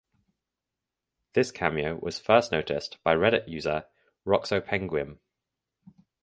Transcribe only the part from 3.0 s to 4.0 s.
by Reddit user